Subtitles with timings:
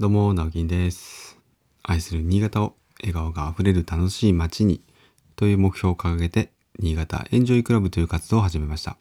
[0.00, 1.40] どうも、直樹です。
[1.82, 4.80] 愛する新潟を笑顔があふれる楽しい街に
[5.34, 8.96] という目標を掲げて、新潟エンジョイクラブという活動を始めました。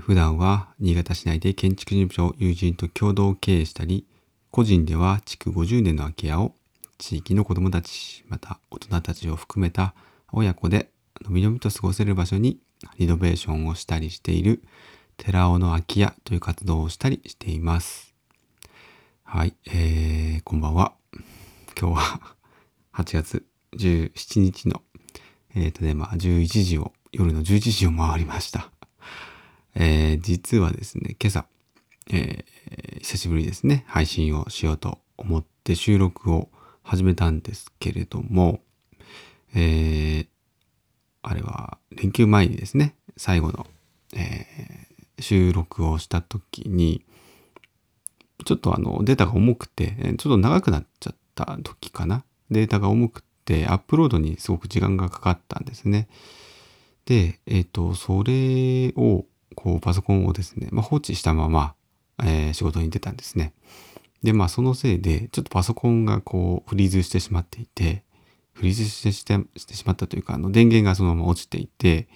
[0.00, 4.06] 普段は新潟市内で建築事務所を友人と共同経営したり、
[4.50, 6.54] 個人では築50年の空き家を
[6.96, 9.92] 地域の子どもたち、また大人たちを含めた
[10.32, 10.88] 親子で
[11.26, 12.58] のびのびと過ごせる場所に
[12.96, 14.62] リノベーションをしたりしている
[15.18, 18.09] 寺尾の空き家という活動をしたりしています。
[19.32, 20.92] はい、えー、こんばんは。
[21.80, 22.20] 今日は
[22.92, 24.82] 8月17日の、
[25.54, 28.72] えーとね、まあ11時を、夜の11時を回りました。
[29.76, 31.46] えー、実はですね、今朝、
[32.10, 36.50] えー久しぶりですね、配信をしようと思って収録を
[36.82, 38.64] 始めたんですけれども、
[39.54, 40.26] えー、
[41.22, 43.68] あれは連休前にですね、最後の、
[44.14, 47.04] えー収録をした時に、
[48.44, 52.24] ちょっとあのデータが重くて、ちょっと長くなっちゃった時かな。
[52.50, 56.08] データが重くて、アップロードにすごく時間がかかったんですね。
[57.06, 59.24] で、えっ、と、それを、
[59.56, 61.74] こう、パソコンをですね、まあ、放置したまま、
[62.22, 63.52] えー仕事に出たんですね。
[64.22, 68.04] で、まあ、そのせいで、ちょっとパソコンがこう、フリーズしてしまっていて、
[68.52, 72.08] フリーズしてしてしてしまったというか、あの、電源がそのまま落ちていて、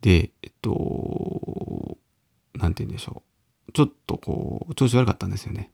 [0.00, 1.98] で、えっと、
[2.54, 3.33] なんて言うんでしょう。
[3.72, 5.70] ちょっとこう、調子悪かったんですよね。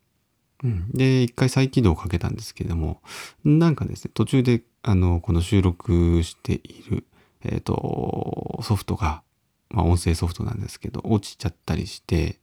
[0.62, 0.90] うん。
[0.90, 3.02] で、一回再起動をかけたんですけれども、
[3.44, 7.06] なんかですね、途中で、あの、この収録している、
[7.42, 9.22] えっ、と、ソフトが、
[9.70, 12.38] まあ、音声ソフトなんですけど、落ちちゃったりして、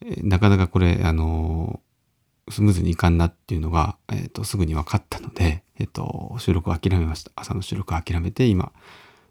[0.00, 1.80] えなかなかこれ、あの、
[2.50, 7.30] スムーズにいかんなっていうのが、えっ、と、すぐに分かったので、えっ、と、収録を諦めました。
[7.36, 8.72] 朝の収録を諦めて、今、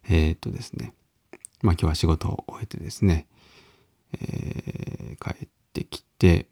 [0.09, 0.93] えっ、とですね、
[1.61, 3.27] まあ今日は仕事を終えてですね、
[4.21, 6.47] え帰ってきて、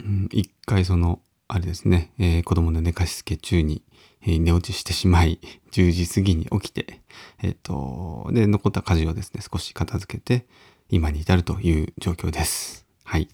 [0.00, 3.82] うん一回その、あれですね、え子供の寝かしつけ中に、
[4.24, 5.40] え寝落ちしてしまい、
[5.72, 7.00] 10時過ぎに起きて、
[7.42, 10.46] えっ、と、で、残った家事をですね、少し片付けて、
[10.88, 12.86] 今に至るという状況です。
[13.04, 13.28] はい。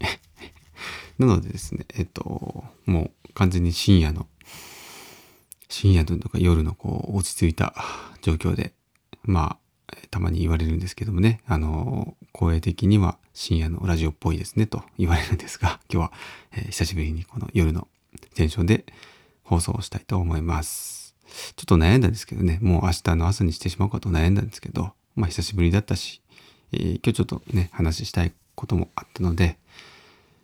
[1.19, 4.27] なのでですね、えっ、と、もう完全に深夜の、
[5.69, 7.75] 深夜とか夜のこう、落ち着いた
[8.23, 8.73] 状況で、
[9.25, 9.68] まあ、
[10.11, 16.13] たまに言われるんですけどもね、あの、声的には深夜のラジオっぽいですねと言われるんですが、 今日は、
[16.53, 17.89] えー久しぶりにこの夜の
[18.35, 18.85] テンションで
[19.43, 21.15] 放送をしたいと思います。
[21.57, 26.21] ちょっと悩んだんですけどね、もう明日の朝にしてしまうかと悩んだんですけど、まあ久しぶりだったし、
[26.73, 29.59] えー今日ちょっとね、話したいこともあったので、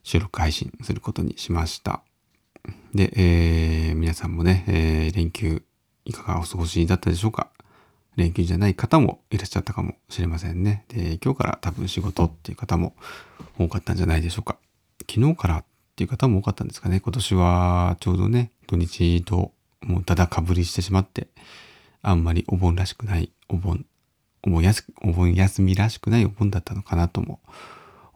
[0.02, 2.02] 収録配信することにしました。
[2.94, 5.62] で、えー皆さんもね、え連休
[6.04, 7.50] いかがお過ごしだったでしょうか？
[8.16, 10.84] 連休じゃない方もいらっしゃったかもしれませんね。
[10.88, 12.94] で、今日から多分仕事っていう方も
[13.58, 14.56] 多かったんじゃないでしょうか。
[15.10, 15.64] 昨日からっ
[15.96, 17.00] ていう方も多かったんですかね。
[17.00, 19.52] 今年はちょうどね、土日と
[19.82, 21.28] もうだだかぶりしてしまって、
[22.02, 23.84] あんまりお盆らしくないお盆、
[24.46, 27.40] お盆やすお盆休みらしくないお盆だったのかなとも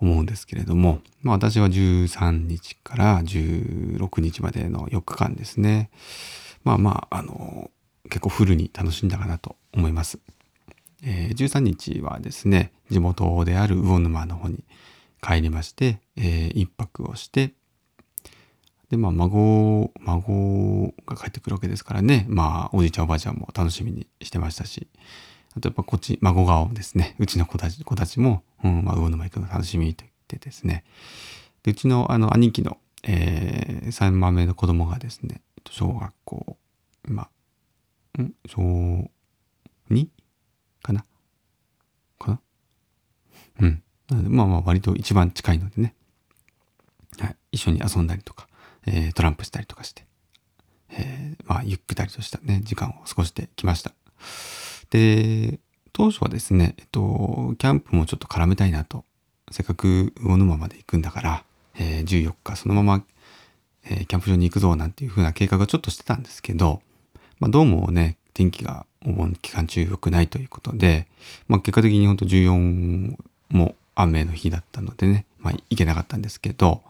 [0.01, 5.91] 思うんですけれども、まあ私は13日から16日までの4日間ですね。
[6.65, 7.71] まあまあ、あの、
[8.05, 10.19] 結構フルに楽しんだかなと思います。
[11.03, 14.65] えー13日はですね、地元である魚沼の方に
[15.21, 17.53] 帰りまして、えー一泊をして、
[18.91, 24.89] で、まあ、孫、孫が帰ってくるわけですからね、まあ、おじいちゃんおばあちゃんも楽しみにしてましたし、
[25.57, 30.85] あとやっぱこっち、孫顔ですね、うちの子たち子たちも、うん、まあ、魚沼行くの楽しみと言ってですね、
[31.63, 36.57] でうちのあの兄貴の、えー、3番目の子供がですね、小学校、
[37.07, 37.29] 今、
[38.19, 39.11] ん小
[39.91, 40.09] 2
[40.83, 41.05] かな？
[42.19, 42.41] かな？
[43.61, 43.83] うん。
[44.11, 45.95] まあまあ割と一番近いのでね。
[47.19, 47.37] はい。
[47.53, 48.49] 一緒に遊んだりとか、
[48.87, 50.07] えートランプしたりとかして、
[50.91, 53.93] えーまあゆっくりとしたね、時間を過ごしてきました。
[54.91, 55.61] で、
[55.93, 59.05] 当初はですね、えっと、キャンプもちょっと絡めたいなと。
[59.51, 61.45] せっかく魚沼まで行くんだから、
[61.75, 63.05] えー14日そのまま、
[63.85, 66.83] えーキャンプ場に行くぞなんていう風な計画をちょっとしてたんですけど、
[67.41, 71.07] まあどうもね、天気がお盆期間中良くないということで、
[71.47, 73.17] まあ結果的に本当14
[73.51, 76.83] も雨の日だったのでね、まあ行けなかったんですけど、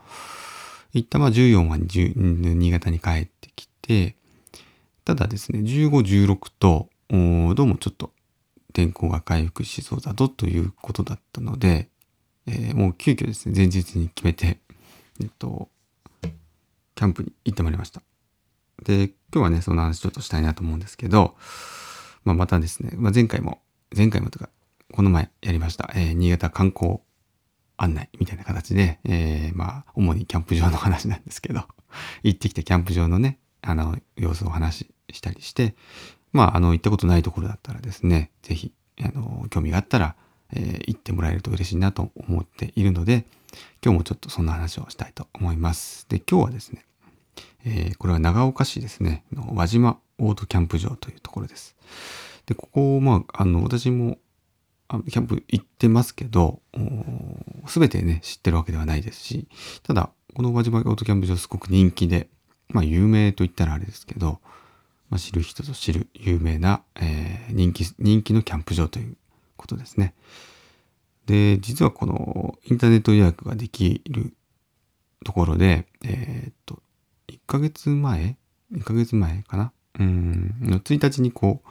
[0.92, 4.14] 一旦まあ14は新潟に帰ってきて、
[5.04, 5.90] ただですね、15、
[6.26, 8.12] 16と、どうもちょっと
[8.72, 11.88] 天候が回復しそうだぞということだったので、
[12.46, 14.58] えーもう急遽ですね、前日に決めて、
[15.20, 15.68] えっと、
[16.22, 18.02] キャンプに行ってまいりました。
[18.82, 21.36] で、今日はね、その話ちょっとしたいなと思うんですけど、
[22.24, 23.60] まあ、またですね、まあ、前回も、
[23.96, 24.50] 前回もというか、
[24.92, 27.00] この前やりました、えー新潟観光
[27.78, 31.62] 案内みたいな形で、えー、まあ、主にキャンプ場の話なんですけど、
[32.22, 35.74] 行ってきたキャンプ場のね、あの、様子をお話ししたりして、
[36.32, 40.16] まあ、あの、行ったことないところだったらですね、ぜひ、あの、興味があったら、
[40.52, 43.24] えー、行ってもらえると嬉しいなと思っているので、
[43.82, 46.06] 今日もちょっとそんな話をしたいと思います。
[46.08, 46.84] で、今日はですね、
[47.64, 51.76] えー、これは長岡市ですね、の輪島オートキャンプ場というところです。
[52.46, 54.18] で、ここ、まあ、あの、私も
[55.10, 56.60] キャンプ行ってますけど、
[57.66, 59.48] すべてね、知ってるわけではないですし、
[59.82, 62.28] ただ、この輪島オートキャンプ場すごく人気で、
[62.70, 64.40] まあ有名と言ったらあれですけど、
[65.10, 69.16] まあ、知る人ぞ知る有名な、えー、人気、人気のキャンプ場という
[69.56, 70.14] ことですね。
[71.26, 74.34] で、実はこのインターネット予約ができる
[75.24, 76.82] ところで、えー、っと、
[77.28, 78.36] 1ヶ月前
[78.72, 81.68] ?2 ヶ月前かなうん、の1日にこう、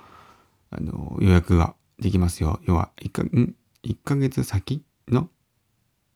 [0.70, 2.60] あの、予約ができますよ。
[2.64, 5.30] 要は、1か、ん ?1 ヶ月先の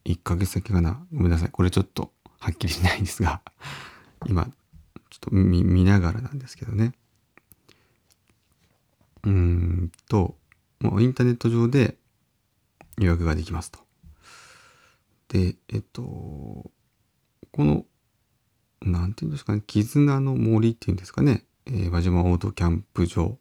[0.06, 1.06] ?1 ヶ月先かな？
[1.13, 1.50] ごめんなさい。
[1.50, 3.42] これちょっとはっきりしないんですが、
[4.27, 6.94] 今、ちょっと見見ながらなんですけどね。
[9.24, 10.38] うーんと、
[10.80, 11.98] もうインターネット上で
[12.98, 13.80] 予約ができますと。
[15.27, 16.71] で、えっと、こ
[17.63, 17.86] の、
[18.81, 23.37] なんていうんですかね、絆の森っていうんですかね、えー、輪島オートキャンプ場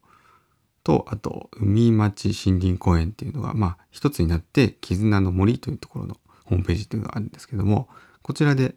[0.85, 7.89] と、あと、海町森林公園っていうのが、まあ、一つになって、絆の森というところのホームページというのがあるんですけども、
[8.23, 8.75] こちらで、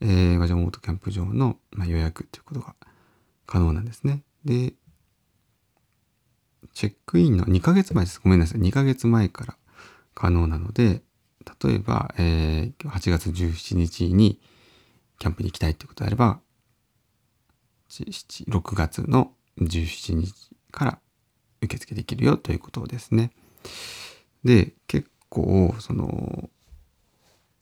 [0.00, 2.74] えー、ガジャモートキャンプ場の、まあ、予約ということが
[3.46, 4.22] 可能なんですね。
[4.44, 4.74] で、
[6.72, 8.20] チェックインの2ヶ月前です。
[8.22, 8.60] ごめんなさい。
[8.60, 9.56] 2ヶ月前から
[10.14, 11.02] 可能なので、
[11.62, 14.40] 例えば、えー、8月17日に
[15.18, 16.40] キャンプに行きたいということであれば、
[17.90, 20.32] 6月の17日
[20.70, 20.98] から
[21.62, 23.32] 受付できるよということですね。
[24.44, 26.48] で、結構、その、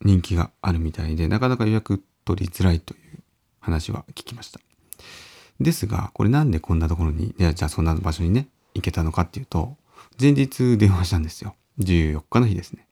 [0.01, 3.21] 人気があるみたいで、なかなか予約取りづらいという
[3.59, 4.61] 話は聞きました。
[5.61, 9.77] ですが、これなんでこんなところに、じゃあそんな場所にね、行けたのかっていうと、
[10.21, 11.57] 前日電話したんですよ。
[11.81, 12.87] 14日の日ですね。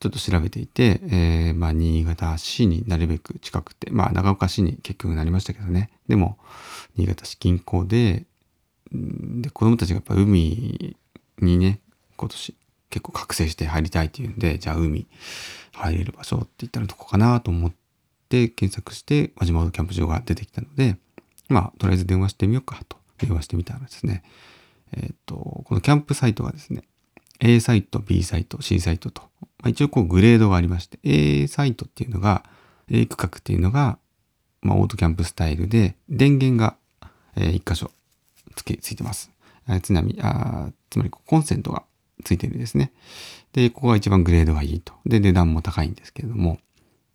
[0.00, 5.90] ちょっと調べていて、えー、まあ、新潟市になるべく近くて、まあ、長岡市に結局なりましたけどね。
[6.08, 6.38] でも、
[6.96, 8.24] 新潟市近郊で、
[8.92, 10.96] で、子供たちがやっぱ海
[11.40, 11.80] にね、
[12.16, 12.54] 今年
[12.90, 15.06] 結構覚醒して入りたいっていうんで、じゃあ海
[15.72, 17.72] 入れる場所って言ったらどこかなと思っ
[18.28, 20.96] て検索して、輪島オートキャンプ場が出てきたので、
[21.48, 24.22] まあ、とりあえず電話してみようかと電話してみたらですね、
[24.92, 26.82] えっ、ー、と、このキャンプサイトがですね、
[27.40, 29.27] A サイト、B サイト、C サイトと、
[29.68, 32.44] 一応こうグレードがありまして、A サイトっていうのが、
[32.90, 33.98] A 区画っていうのが、
[34.62, 36.76] まあ、オートキャンプスタイルで、電源が、
[37.36, 37.90] え、1箇所
[38.56, 39.30] つけ、ついてます。
[39.82, 41.84] つまり、あつまりコンセントが
[42.24, 42.92] ついてるんですね。
[43.52, 44.94] で、ここが一番グレードがいいと。
[45.06, 46.58] で、値段も高いんですけれども。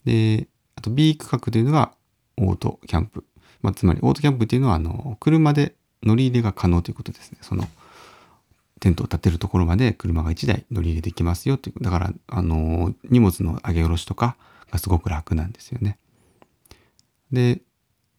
[0.05, 1.93] で、あと B 区画というのが
[2.37, 3.25] オートキャンプ。
[3.61, 7.37] まあ、つまりオートキャンプっていうのは、あの、車で乗り入れが可能ということですね。
[7.41, 7.67] その、
[8.83, 11.81] テントを建てるところまで車が1台乗り入れできますよという。
[11.81, 14.35] だから、あの、荷物の上げ下ろしとか
[14.71, 15.97] がすごく楽なんですよね。
[17.31, 17.61] で、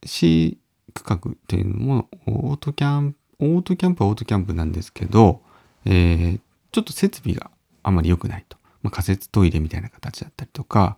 [0.06, 0.56] C
[0.94, 1.18] 区画
[1.48, 5.42] というのも、オートキャンプ、オートキャンプはオートキャンプなんですけど、
[5.84, 6.40] えー、
[6.72, 7.50] ちょっと設備が
[7.82, 8.56] あまり良くないと。
[8.82, 10.96] まあ、仮設トイレみたいな形だったりとか、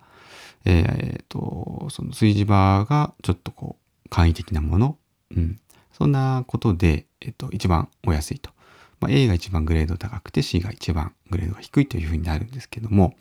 [0.64, 4.96] えー、と、その炊事場がちょっとこう、簡易的なもの。
[5.34, 5.58] うん。
[5.92, 8.50] そんなことで、えっ、と、一番お安いと。
[9.00, 13.14] まあ、A が一番グレード高くて C が一番グレードが低いというふうになるんですけども、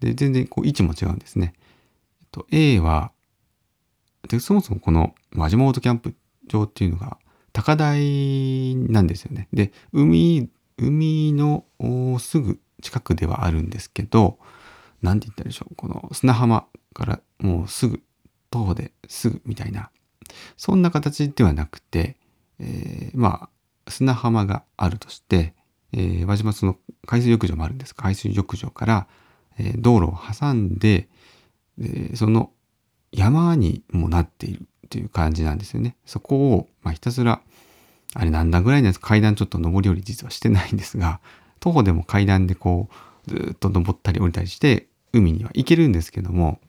[0.00, 1.54] で、全然こう位置も違うんですね。
[2.20, 3.12] えっと、A は、
[4.28, 6.14] で、そもそもこの輪島オートキャンプ
[6.46, 7.18] 場っていうのが
[7.52, 9.48] 高台なんですよね。
[9.52, 11.64] で、海、海の
[12.18, 14.38] すぐ近くではあるんですけど、
[15.02, 15.74] なんて言ったでしょう。
[15.74, 18.02] この砂浜からもうすぐ、
[18.50, 19.90] 徒歩ですぐみたいな、
[20.56, 22.16] そんな形ではなくて、
[22.58, 23.48] えー、まあ、
[23.88, 25.54] 砂浜があるとして、
[25.92, 26.76] えー、輪島その
[27.06, 29.06] 海水浴場もあるんです海水浴場から、
[29.58, 31.08] えー、道路を挟んで、
[31.78, 32.50] でその
[33.12, 35.96] 山にもなっているという感じなんですよね。
[36.04, 37.40] そこを、まあ、ひたすら、
[38.14, 41.20] あれ何段ぐらいのやつ階段ちょっと上り下り実はしてないんですが、
[41.60, 42.88] 徒歩でも階段でこ
[43.26, 46.60] う、ずっと登ったり降りたりして、海には行けるんですけども、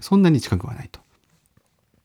[0.00, 1.00] そんなに近くはないと。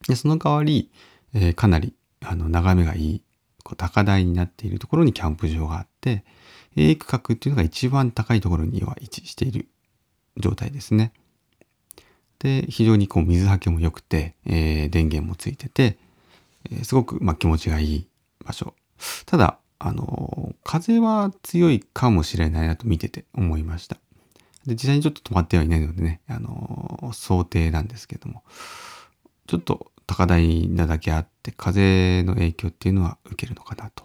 [0.07, 0.89] で、その代わり、
[1.33, 3.21] えー、かなり、あの、眺めがいい、
[3.63, 6.23] 高台になっているところにキャンプ場があって、
[6.75, 9.67] A 区画っていうのが一番高いところには位置している
[10.37, 11.13] 状態ですね。
[12.39, 15.97] で、非常にこう水はけも良くて、えー、電源もついてて、
[16.71, 18.07] えー、すごく、ま、気持ちがいい
[18.43, 18.73] 場所。
[19.25, 23.97] ただ、あのー、風は強いかもしれないなと見てて思いました。
[24.65, 28.43] で、実際にちょっと止まってはいないのでね、あの、想定なんですけども、
[29.47, 34.03] ちょっと高台なだけあって、風の影響っていうのは受けるのかなと。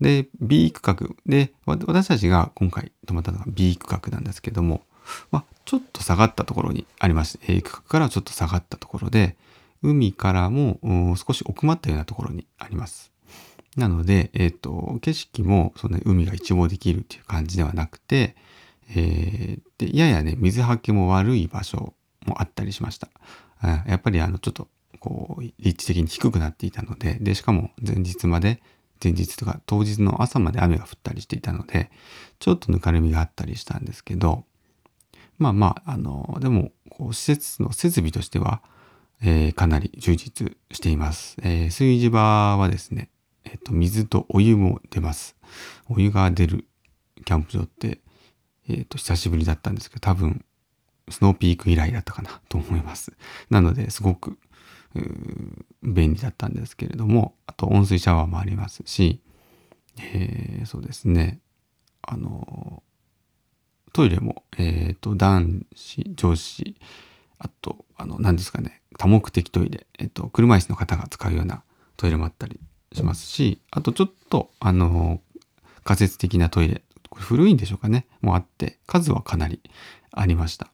[0.00, 4.82] で、B 区画で、私たちが今回止まったのが B 区画なんですけども、
[5.30, 7.38] まあ、ちょっと下がったところにあります。
[7.46, 9.36] A 区画からちょっと下がったところで、
[9.82, 10.80] 海からも
[11.16, 13.12] 少し奥まったようなところにあります。
[13.76, 18.34] なので、えっ、ー、と、景色もそんな海が一望できるっていう感じではなくて、
[18.90, 21.94] えー、で、ややね、水はけも悪い場所
[22.26, 23.08] もあったりしました。
[23.68, 28.62] やっぱりあの、ちょっと、こう、立地的に低くなっていたので、で、しかも前日まで、
[29.02, 31.90] 前日とか当日の朝まで雨が降ったりしていたので、
[32.38, 34.44] ちょっとぬかるみがあったりしたんですけど、
[35.38, 38.62] まあまあ、あの、でも、こう、施設の設備としては、
[39.22, 41.36] えー、かなり充実しています。
[41.42, 43.08] えー、炊事場はですね、
[43.44, 45.36] えっ、ー、と、水とお湯も出ます。
[45.88, 46.66] お湯が出る
[47.24, 48.00] キャンプ場って、
[48.68, 50.44] えっ、と、久しぶりだったんですけど、多分、
[51.08, 53.12] スノーピーク以来だったかなと思います。
[53.50, 54.38] なので、すごく、
[55.82, 59.20] 便利だったんですけれども、あと温水シャワーもありますし、
[59.98, 61.40] えー、そうですね、
[62.02, 62.82] あの、
[63.92, 66.76] トイレも、えっ、ー、と、男子、女子、
[67.38, 71.62] あと、あの、何ですかね、多目的トイレ、えっ、ー、と、車椅子の方が使うような
[71.96, 72.58] トイレもあったり
[72.92, 75.20] しますし、あとちょっと、あの、
[75.84, 79.60] 仮設的なトイレ、これ古いんでしょうかね、もあって、数はかなり
[80.10, 80.70] ありました。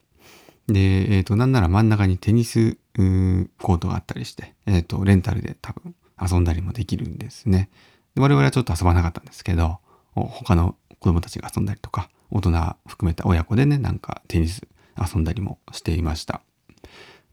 [0.68, 2.76] で、えっ、ー、と、なんなら真ん中にテニス
[3.58, 7.70] コートがあったりして、えっ、ー、と、レンタルで多分遊んだりもできるんですね。
[8.14, 9.78] で我々はちょっと遊ばなかったんですけど、
[10.14, 12.50] 他の子供たちが遊んだりとか、大人
[12.86, 14.62] 含めた親子でね、なんかテニス
[14.96, 16.42] 遊んだりもしていました。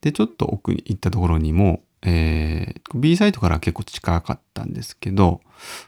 [0.01, 5.41] で、ちょっと奥に行ったところにも、えー、B サイトから結構近かったんですけど、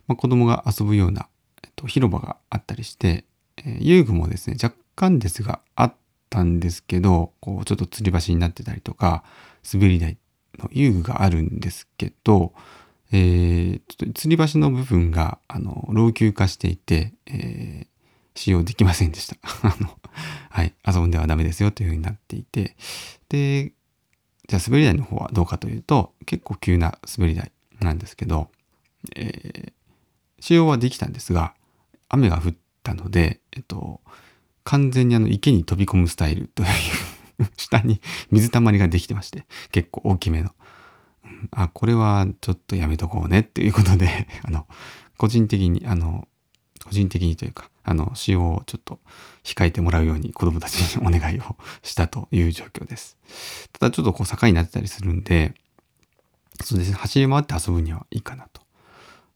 [0.08, 1.28] まあ、子供が遊ぶような、
[1.64, 3.26] えっと、広場があったりして、
[3.58, 5.94] えー、遊具もですね、若干ですがあっ
[6.30, 9.24] たんですけど、こう、ちょっと吊り橋になってたりとか、
[9.72, 10.18] 滑り台
[10.60, 12.54] の遊具があるんですけど、
[13.12, 17.88] えー、ちょっと吊り橋の部分が、あの、老朽化していて、えー、
[18.36, 19.38] 使用できませんでした。
[19.64, 19.98] あの、
[20.50, 22.76] はい、遊んではダメですよというふうになっていて、
[23.30, 23.74] で、
[24.48, 28.50] じゃあ滑り台の方はどうかというと、結構急な滑り台なんですけど、
[29.16, 29.74] えー、
[30.40, 31.54] 使用はできたんですが、
[32.10, 34.02] 雨が降ったので、えっと、
[34.68, 36.70] 完全にあの池に飛び込むスタイルという
[37.56, 40.52] 下に水たまりができてまして、結構大きめの。
[41.52, 44.68] あ、これはちょっとやめとこうねっていうことで、 あの、
[45.16, 46.28] 個人的に、あの、
[46.84, 49.00] 個人的にというか、あの、使用をちょっと
[49.46, 53.18] 控えてもらうように子供たちにお願いをしたという状況です。
[53.72, 55.56] ただちょっとこう坂になってたりするんで、
[56.62, 58.62] そうですね、走り回って遊ぶにはいいかなと。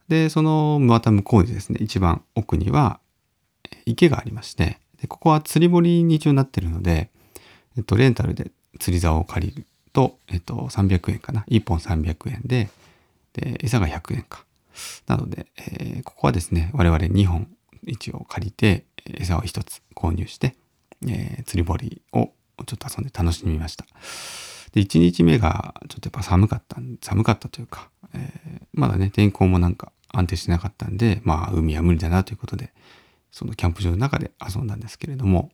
[0.09, 2.99] で、そのまた向こうにですね、一番奥には
[3.85, 7.09] 池がありまして、でここは釣り堀に一応なってるので、
[7.77, 11.43] えっと、レンタルで釣り竿を借りると、えっと、300円かな。
[11.49, 12.69] 1本300円で、
[13.33, 14.45] で、餌が100円か。
[15.07, 17.47] なので、えー、ここはですね、我々2本
[17.83, 20.55] 一応借りて、餌を1つ購入して、
[21.07, 22.31] えー、釣り堀を
[22.65, 23.85] ちょっと遊んで楽しみました。
[24.73, 32.71] で、1日目がちょっとやっぱ寒かった、寒かったというか、えー、まだね、天候もなんか安定してなかったんで、まあ、海は無理だなということで、
[33.31, 35.51] そのキャンプ場の中で遊んだんですけれども、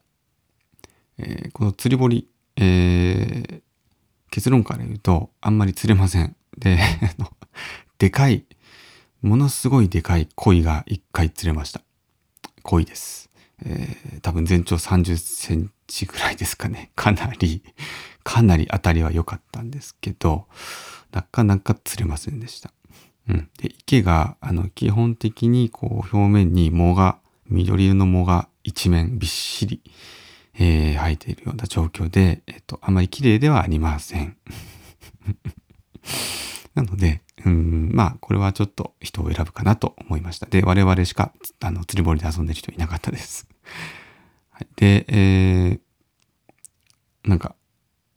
[1.18, 3.62] えー、この釣り堀、えー、
[4.30, 6.36] 結論から言うと、あんまり釣れません。
[6.58, 6.78] で、
[7.98, 8.44] でかい
[9.22, 11.80] ものすごいでかい鯉が一回釣れました。
[12.62, 13.30] 鯉です。
[13.64, 16.92] えー、多分全長30センチぐらいですかね。
[16.94, 17.62] かなり、
[18.22, 20.46] かなり当たりは良かったんですけど、
[21.10, 22.72] なかなか釣れませんでした。
[23.28, 23.50] うん。
[23.58, 27.18] で、池が、あの、基本的にこう表面に藻が、
[27.48, 29.82] 緑色の藻が一面びっしり、
[30.54, 34.36] えー、生えているような状況で、えっと、あまり綺麗ではありません。
[36.74, 40.46] なので、うん、まあ、これはちょっと人を選ぶかなと思いました。
[40.46, 43.48] で、我々しか、あの、釣り堀で遊んでる人いなかったです。
[44.50, 47.54] はい、で、えー、なんか、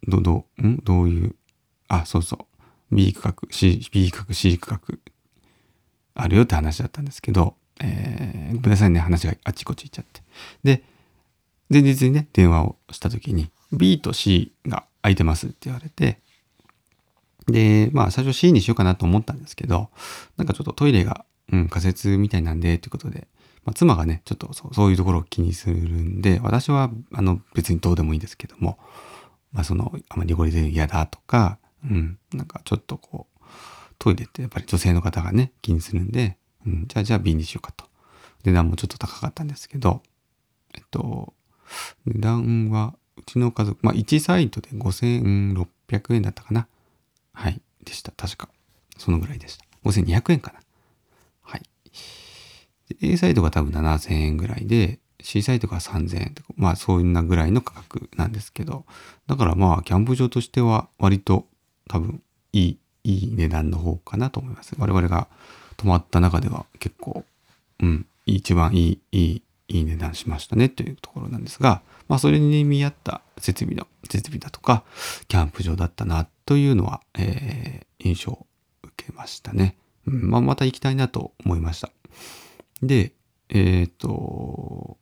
[0.08, 0.78] ど、どう、ん？
[0.78, 1.36] どういう、
[1.88, 2.48] あ、そうそ
[2.92, 4.80] う、B 区画、C、B 区画、C 区画、
[6.16, 10.22] あるよって話だったんですけど、えー、ごめんなさいね、話があっちこっち行っちゃって。
[10.64, 10.84] で、
[11.70, 16.20] 前日にね、電話をした時に、B と C が空いてますって言われて、
[17.48, 19.90] で、まあ最初 C にしようかなと思ったんですけど、
[20.38, 23.28] なんかちょっとトイレが、うん、仮設みたいなんで、ということで、
[23.66, 28.78] まあ、妻がね、ちょっとそうそういうところを気にするんで、私はあの別にどうでもいいんですけども、
[29.52, 33.46] まあその、あまり汚れて嫌だとか、うん、なんかちょっとこう、
[33.98, 37.86] トイレってやっぱり女性の方がね、気にするんで、うん、じゃあじゃあ B にしようかと。
[38.44, 40.02] 値段もちょっと高かったんですけど、
[40.74, 41.34] えっと、
[42.06, 46.68] 値段は、うちの家族、まあ1サイトで5600円だったかな。
[47.34, 47.62] はい。
[47.84, 48.12] でした。
[48.12, 48.50] 確か。
[48.98, 49.66] そのぐらいでした。
[49.84, 50.60] 5200円かな。
[51.42, 51.64] はい。
[53.02, 58.86] A サイトが多分7000円ぐらいで、C サイトが3000円とか、まあそんなぐらいの価格なんですけど、
[59.28, 61.48] だからまあキャンプ場としては割と
[61.88, 62.22] 多分
[62.54, 64.76] いい、いい値段の方かなと思います。
[64.78, 65.28] 我々が
[65.82, 67.26] 泊まった中では結構、
[67.82, 74.84] うん、一番いい、いい、いい値段しましたねというところなんですが、まあそれに見合った設備の、設備だとか、
[75.28, 78.46] キャンプ場だったなというのは、えー、印象を
[78.84, 79.76] 受けましたね。
[80.06, 81.90] うん、まあまた行きたいなと思いました。
[82.84, 83.14] で、
[83.50, 84.98] えっ、ー、と、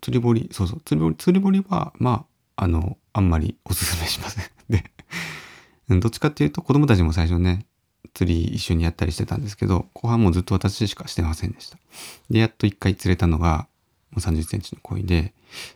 [0.00, 2.24] 釣り堀、そうそう、釣り堀、釣り堀は、ま
[2.56, 4.44] あ、あの、あんまりおすすめしません。
[4.70, 4.84] で、
[5.88, 7.66] どっちかっていうと子供たちも最初ね、
[8.14, 11.78] 釣り一緒にやったりしてたんですけど、後半もずっと私しかしてませんでした。
[12.30, 13.68] で、やっと一回釣れたのが、
[14.10, 15.32] もう30センチの鯉で、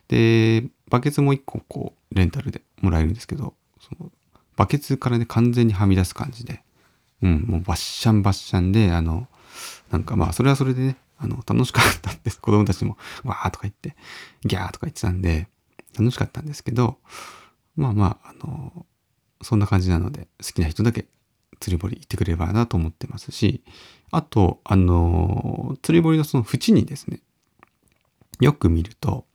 [0.07, 4.11] で、バケツも一個こう、レンタルでもらえるんですけど、その
[4.55, 6.63] バケツからね、完全にはみ出す感じで、
[7.21, 9.27] うん、もうバッシャンバッシャンで、あの、
[9.91, 12.39] なんかまあ、それはそれでね、あの、楽しかったんです。
[12.39, 13.95] 子供たちも、わーとか言って、
[14.43, 15.47] ギャーとか言ってたんで、
[15.97, 16.97] 楽しかったんですけど、
[17.75, 18.85] まあまあ、あの、
[19.41, 21.05] そんな感じなので、好きな人だけ
[21.65, 23.63] 釣り堀行ってくれればなと思ってますし、
[24.11, 27.21] あと、あの、釣り堀のその縁にですね、
[28.39, 29.25] よく見ると、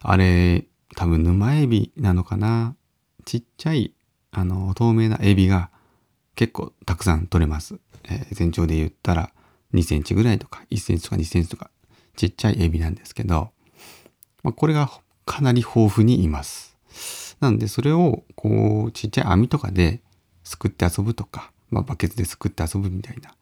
[0.00, 2.76] あれ、多分沼エビなのかな
[3.24, 3.92] ちっちゃい、
[4.30, 5.70] あの、透明なエビが
[6.36, 7.80] 結構たくさん取れます。
[8.04, 9.32] えー、全長で言ったら
[9.74, 11.70] 2センチぐらいとか1センチとか2センチとか
[12.14, 13.50] ちっちゃいエビなんですけど、
[14.44, 14.88] まあ、これが
[15.26, 16.76] かなり豊富にいます。
[17.40, 20.02] なんでそれをこうちっちゃい網とかで
[20.44, 23.34] すくって遊ぶとか、まあ、バケツですくって遊ぶみたいな。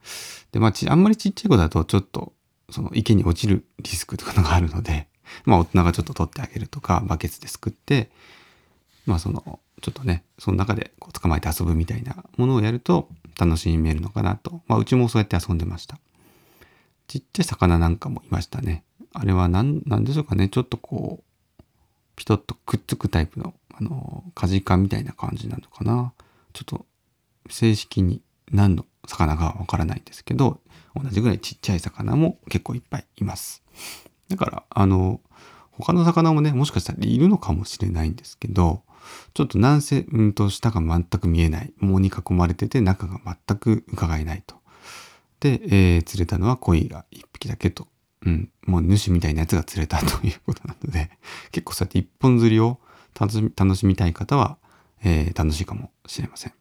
[0.53, 2.33] で、まあ、あんまりちっちゃい子だとちょっと
[2.71, 5.09] その池に落ちるリスクとかのがあるので、
[5.45, 8.11] まあ大人がちょっと取ってあげるとか、バケツですくって、
[9.07, 14.63] まあその、ちょっとね、その中でこう捕まえて遊ぶみたいなものをやると楽しめるのかなと。
[14.67, 15.99] まあうちもそうやって遊んでました。
[17.07, 18.85] ちっちゃい魚なんかもいましたね。
[19.15, 20.49] あれは何、なんでしょうかね。
[20.49, 21.63] ちょっとこう、
[22.17, 26.13] ピトッとくっつくタイプの、あの、カジカみたいな感じなのかな。
[26.53, 26.87] ちょっと、
[27.49, 30.61] 正式に何の魚かわからないんですけど、
[30.95, 33.63] 同じぐらいちっちゃい魚も結構いっぱいいます。
[34.29, 35.21] だから、あの、
[35.73, 38.83] 他の魚もね、もしかしたらいるのかもしれないんですけど、
[39.35, 41.73] ちょっと南西、うんと下が全く見えない。
[41.81, 44.57] 藻に囲まれてて中が全く伺えないと。
[45.41, 47.87] で、えー、釣れたのは鯉が一匹だけと。
[48.27, 48.51] うん。
[48.67, 51.11] もう主みたいなやつが釣れたということなので、
[51.53, 52.81] 結構そうやって一本釣りを
[53.19, 54.59] 楽しみ楽しみたい方は、
[55.03, 56.53] えー、楽しいかもしれません。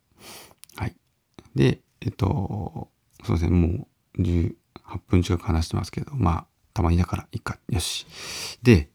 [1.57, 2.89] で、えっと、
[3.23, 4.53] そうですね、もう18
[5.07, 8.05] 分近く話してますけど、まあ、たまにだからいいか、よし。
[8.61, 8.89] で、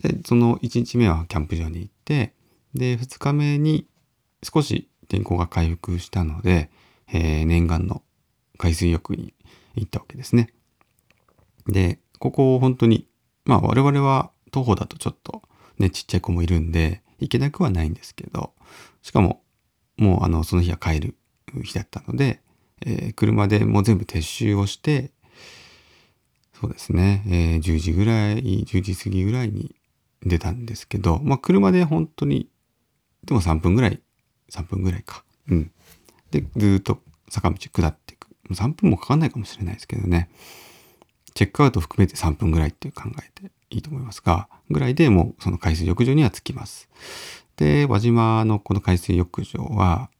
[0.00, 2.32] でその1日目はキャンプ場に行って、
[2.74, 3.86] で、2日目に
[4.42, 6.70] 少し天候が回復したので、
[7.12, 8.02] えー、念願の
[8.56, 9.34] 海水浴に
[9.74, 10.54] 行ったわけですね。
[11.66, 13.08] で、ここを本当に、
[13.44, 15.42] まあ我々は徒歩だとちょっと
[15.78, 18.52] ね、ちっちゃい子もいるんで、行けなくはないんですけど、
[19.02, 19.42] しかも、
[19.96, 21.16] もうあの、その日は帰る
[21.54, 22.40] 日だったので、
[22.84, 25.10] えー、車でもう全部撤収をして、
[26.60, 29.74] そうですね、えー、10時ぐらい、10時過ぎぐらいに
[30.22, 32.48] 出たんですけど、まあ車で本当に、
[33.24, 34.00] でも3分ぐらい、
[34.50, 35.24] 3分ぐらいか。
[35.48, 35.70] うん。
[36.30, 38.28] で、ずっと坂道下っていく。
[38.50, 40.28] 3分もかかんないかもしれないですけどね。
[41.34, 46.88] チェックアウト含めて3分ぐらいって考えていいと思いますが、ぐらいでもうその海水浴場には着きます。
[47.56, 50.10] で、輪島のこの海水浴場は、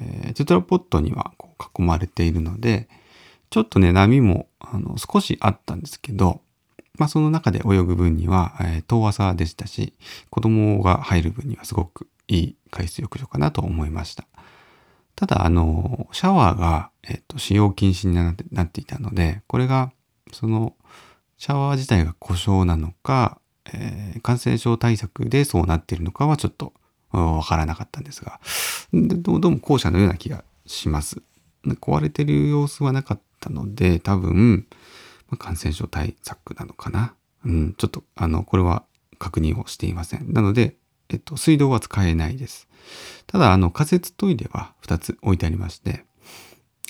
[0.00, 2.88] えー、テトラポットにはこう囲まれているので、
[3.50, 6.40] ちょっとね、波もあの少しあったんですけど、
[6.98, 9.94] まあその中で泳ぐ分には、えー、遠浅でしたし、
[10.30, 14.26] 子供が入る分にはすごくいい海水浴場かなと思いました。
[15.16, 19.92] ただ、あの、シャワーが、えっと、使用禁止になってなっていたので、これが、
[20.32, 20.74] その、
[21.38, 23.38] シャワー自体が故障なのか、
[23.72, 26.72] えー、感染症対策でそうなっているのかはちょっと
[27.14, 28.40] わからなかったんですが
[28.92, 31.22] どうも後者のような気がします。
[31.64, 34.66] 壊れてる様子はなかったので多分、
[35.30, 37.14] ま、感染症対策なのかな。
[37.44, 38.84] うん、ちょっとあのこれは
[39.18, 40.32] 確認をしていません。
[40.32, 40.76] なので、
[41.08, 42.68] えっと、水道は使えないです。
[43.26, 46.04] ただ、あの、仮設トイレは2つ置いてありまして、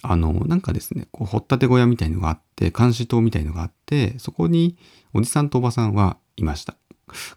[0.03, 4.77] あの、なんかですね、こう、掘ったて小屋みたいのがあって、監視塔みたいのがあって、そこに
[5.15, 6.77] おじさんとおばさんはいました。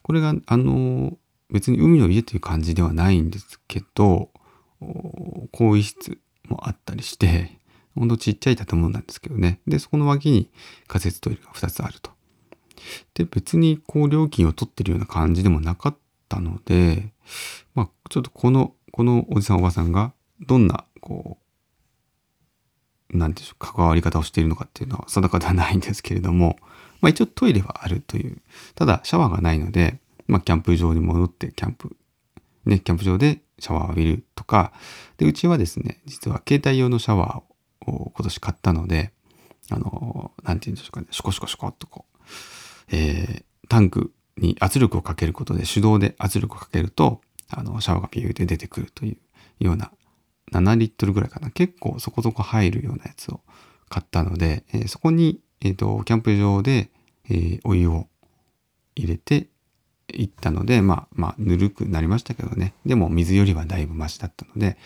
[0.01, 1.17] これが、あの、
[1.51, 4.29] 別に海の家という感じではないんですけど、
[4.79, 7.57] 更衣室もあったりして、
[7.95, 9.59] ほんとちっちゃい建物なんですけどね。
[9.67, 10.49] で、そこの脇に
[10.87, 12.11] 仮設トイレが2つあると。
[13.15, 15.97] で、別にこう料金を取ってるような感じでもなかっ
[16.29, 17.11] たので、
[17.73, 21.37] まあちょっとこの、このおじさんおばさんがどんな、こ
[23.11, 26.57] う、なんていうんでしょう、関わり方をしているのかっていうのは定かではないんですけれども、
[27.01, 28.41] まあ一応トイレはあるという。
[28.75, 31.95] ただシャワーがないので、まあキャンプ場に戻ってキャンプ、
[32.65, 34.73] ね、キャンプ場でシャワーを浴びるとか、
[35.17, 39.11] で、うちはですね、実は携帯用のシャワーを今年買ったので、
[39.69, 49.17] あの、なんて言うんでしょうかね、シコシコシコっとこう、えー、タンクに圧力をかけることで手動で圧力をかけると、あの、シャワーがピューって出てくるとい
[49.61, 49.91] うような、
[50.51, 51.49] 7リットルぐらいかな。
[51.49, 53.41] 結構そこそこ入るようなやつを
[53.89, 56.91] 買ったので、えー、そこに、えっ、ー、と、キャンプ場で、
[57.29, 58.07] えー、お湯を
[58.95, 59.49] 入れて
[60.13, 62.73] 行ったので、まあ、まあ、ぬるくなりましたけどね。
[62.85, 64.77] でも水よりはだいぶマシだったので、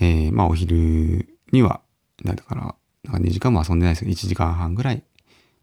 [0.00, 1.80] えー、まあ、お昼には、
[2.24, 5.04] だから、なんか2時間も遊んでないですけど、1時間半ぐらい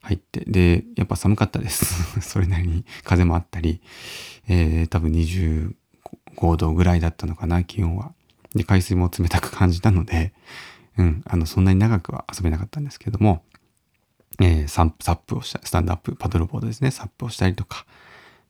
[0.01, 2.21] 入って、で、やっぱ寒かったです。
[2.21, 3.81] それなりに風もあったり、
[4.47, 8.13] えー、多分25度ぐらいだったのかな、気温は。
[8.55, 10.33] で、海水も冷たく感じたので、
[10.97, 13.43] うん、あの、そんなに長くは遊べなかったんですけども、
[14.39, 17.85] えー、サップをした、スタンドアップ、パドルボードですね、サップをしたりとか、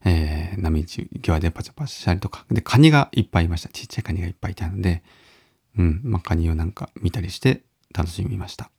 [0.04, 3.68] えー、波打ち際でパチャパチャしたりとか、で、カニがいっぱいいました。
[3.68, 5.02] ちっちゃいカニがいっぱいいたので、
[5.78, 7.62] うん、まあ、カニをなんか見たりして
[7.94, 8.70] 楽しみました。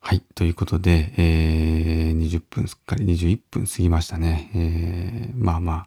[0.00, 0.22] はい。
[0.34, 4.50] ということで、えー、20分、すっかり21分過ぎましたね。
[4.54, 5.86] えー、まあま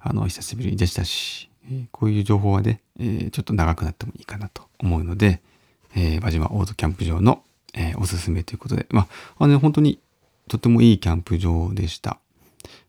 [0.00, 5.42] あ、あの、久しぶりでしたし、えー、こういう情報はね、えー、ちょっと長くなってもいいかなと思うので、
[5.94, 7.42] えー、輪島オートキャンプ場の、
[7.74, 9.06] えー、おすすめということで、まあ、
[9.38, 10.00] あの、ね、本当に
[10.48, 12.18] とてもいいキャンプ場でした。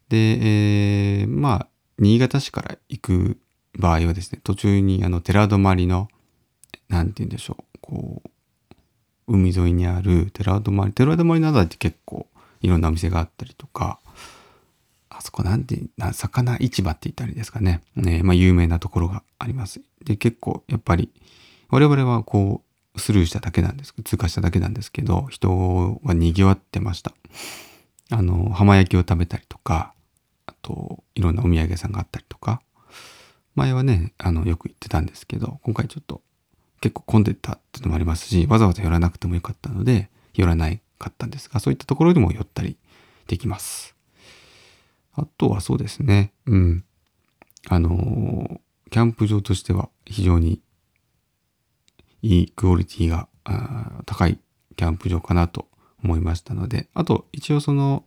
[0.10, 1.68] で、えー、まあ、
[2.00, 3.38] 新潟市から行く
[3.78, 6.08] 場合はですね、途中にあの、寺泊りの、
[6.90, 8.30] なんて言うんでしょう、こう、
[9.28, 12.28] 海沿いにある寺泊り寺泊りなどって結構
[12.62, 14.00] いろんなお店があったりとか
[15.10, 15.80] あそこなんて
[16.14, 17.82] 魚市場って言ったりですかね。
[17.96, 19.82] ね、まあ、有名なところがあります。
[20.04, 21.12] で結構やっぱり
[21.70, 22.64] 我々はこ
[22.96, 27.14] うスルーしただけなんです通過しただけなんですけど人が賑わってました。
[28.12, 29.94] あの浜焼きを食べたりとか
[30.46, 32.62] あといろんなお土産屋さんがあったりとか
[33.56, 36.22] 前はねあのよく行ってたんですけど今回ちょっと
[36.84, 42.76] 結構混んでたっていうのもありますし、わざわざ寄らなくてもよかったので、寄らないかったんですが、そういったところにも寄ったり
[43.28, 43.96] できます。
[45.14, 46.84] あとはそうですね、うん。
[47.70, 48.60] あの
[48.92, 50.60] キャンプ場としては非常に
[52.22, 53.30] いいクオリティが
[54.06, 54.38] 高い
[54.76, 55.70] キャンプ場かなと
[56.04, 58.06] 思いましたので、あと一応その、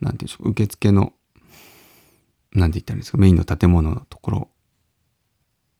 [0.00, 1.12] なんていうんでしょう、受付の、
[2.52, 4.48] なんて言ったらいいんですか、メインの建物のところ、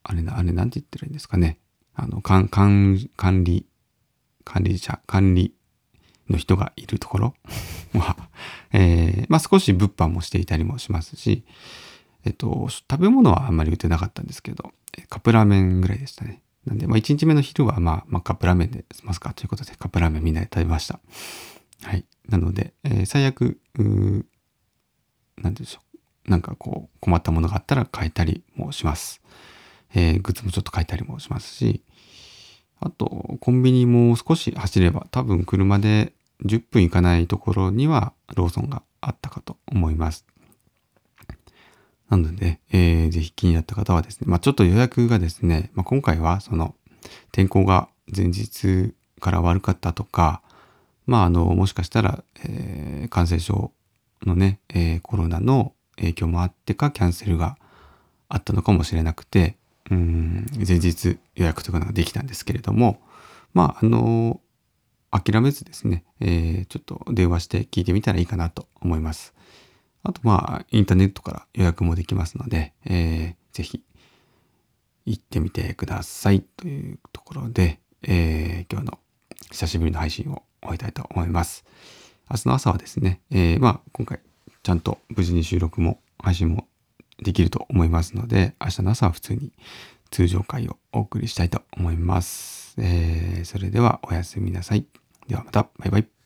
[0.03, 1.59] あれな、あれなんて言ったらいいんですかね。
[1.95, 3.11] あの、管管理、
[4.45, 5.55] 管理者、管理
[6.29, 7.35] の人がいるところ
[7.95, 8.17] は、
[8.73, 11.45] えー、まあ少し物販もしていたりもしますし、
[12.25, 14.73] えっと、食べ物はあんまり売ってなかったんですけど、
[15.09, 16.43] カップラーメンぐらいでしたね。
[16.67, 21.01] なんで、まあ1日目の昼は、まあ、まあカップラーメンで済ますかということで、カップラーメンみんなで食べました。
[21.83, 22.05] はい。
[22.29, 24.27] なので、えー、最悪、う
[25.41, 25.81] なんでしょ
[26.27, 26.31] う。
[26.31, 29.23] なんかこう、困ったものがあったら変えたりもします。
[29.95, 31.83] えー、グッズもちょっと書いたりもしますし、
[32.79, 36.13] あと、コンビニも少し走れば、多分車で
[36.45, 40.27] 10分行かないところにはローソンがあったかと思います。
[42.11, 46.75] なので、えー、ぜひ気になった方はですね、まあちょっと予約がですね、まあ、今回はその
[47.33, 50.43] 天候が前日から悪かったとか、
[51.07, 53.73] まああの、もしかしたら、えー、感染症
[54.27, 57.57] のね、えー、コロナの影響もあってかキャンセルが
[58.29, 59.57] あったのかもしれなくて、
[59.91, 63.01] うん前日予約というのができたんですけれども
[63.53, 64.41] まああの
[65.11, 69.35] 諦めずですね、えー、ちょっと電話して聞いてみたらいいかなと思います。
[70.03, 73.83] あとまあインターネットから予約もできますので、えー、ぜひ
[75.07, 78.99] 行ってみてくださいというところで、えー、今日の
[79.51, 81.65] 久しぶりの配信を終えたいと思います。
[82.31, 84.21] 明日の朝はですね、えー、まあ今回
[84.63, 86.69] ちゃんと無事に収録も配信も
[87.23, 89.53] できると思いますので、明日の朝は普通に
[90.11, 92.75] 通常回をお送りしたいと思います。
[92.79, 94.87] えー、それではおやすみなさい。
[95.29, 96.20] ではまた、バイバイ。